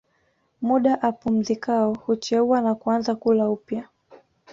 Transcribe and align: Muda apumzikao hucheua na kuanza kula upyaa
Muda 0.61 0.93
apumzikao 1.03 1.93
hucheua 1.93 2.61
na 2.61 2.75
kuanza 2.75 3.15
kula 3.15 3.49
upyaa 3.49 3.87